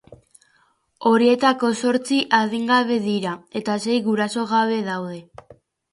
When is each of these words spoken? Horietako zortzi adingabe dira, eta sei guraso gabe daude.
Horietako 1.09 1.69
zortzi 1.83 2.17
adingabe 2.37 2.99
dira, 3.07 3.35
eta 3.61 3.77
sei 3.85 4.03
guraso 4.09 4.51
gabe 4.55 4.85
daude. 4.93 5.21